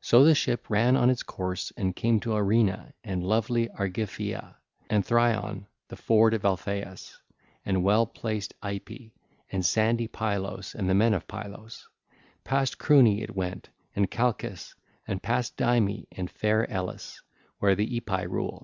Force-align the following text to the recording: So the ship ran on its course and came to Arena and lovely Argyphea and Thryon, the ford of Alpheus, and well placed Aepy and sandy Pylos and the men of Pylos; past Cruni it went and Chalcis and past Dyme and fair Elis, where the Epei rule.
So 0.00 0.22
the 0.22 0.36
ship 0.36 0.70
ran 0.70 0.94
on 0.96 1.10
its 1.10 1.24
course 1.24 1.72
and 1.76 1.96
came 1.96 2.20
to 2.20 2.36
Arena 2.36 2.92
and 3.02 3.24
lovely 3.24 3.68
Argyphea 3.70 4.54
and 4.88 5.04
Thryon, 5.04 5.66
the 5.88 5.96
ford 5.96 6.34
of 6.34 6.44
Alpheus, 6.44 7.20
and 7.64 7.82
well 7.82 8.06
placed 8.06 8.54
Aepy 8.62 9.10
and 9.50 9.66
sandy 9.66 10.06
Pylos 10.06 10.76
and 10.76 10.88
the 10.88 10.94
men 10.94 11.14
of 11.14 11.26
Pylos; 11.26 11.88
past 12.44 12.78
Cruni 12.78 13.22
it 13.22 13.34
went 13.34 13.68
and 13.96 14.08
Chalcis 14.08 14.76
and 15.04 15.20
past 15.20 15.56
Dyme 15.56 16.06
and 16.12 16.30
fair 16.30 16.70
Elis, 16.70 17.20
where 17.58 17.74
the 17.74 17.98
Epei 18.00 18.30
rule. 18.30 18.54